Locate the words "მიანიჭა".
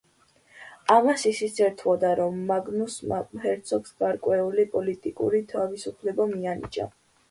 6.39-6.95